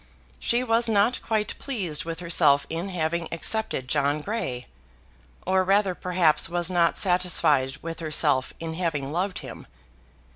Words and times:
She 0.39 0.63
was 0.63 0.89
not 0.89 1.21
quite 1.21 1.53
pleased 1.59 2.05
with 2.05 2.21
herself 2.21 2.65
in 2.71 2.89
having 2.89 3.27
accepted 3.31 3.87
John 3.87 4.21
Grey, 4.21 4.65
or 5.45 5.63
rather 5.63 5.93
perhaps 5.93 6.49
was 6.49 6.71
not 6.71 6.97
satisfied 6.97 7.77
with 7.83 7.99
herself 7.99 8.51
in 8.59 8.73
having 8.73 9.11
loved 9.11 9.37
him. 9.45 9.67